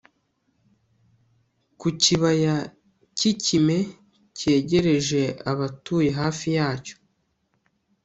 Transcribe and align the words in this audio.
Ku 1.79 1.87
kibaya 2.01 2.55
cyikime 3.17 3.77
cyegerejeabatuye 4.37 6.09
hafi 6.19 6.47
yacyo 6.57 6.95